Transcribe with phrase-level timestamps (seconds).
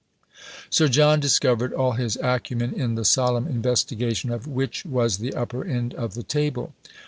[0.71, 5.63] Sir John discovered all his acumen in the solemn investigation of "Which was the upper
[5.63, 6.73] end of the table?"